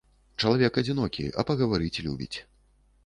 [0.43, 2.35] Чалавек адзінокі, а пагаварыць любіць.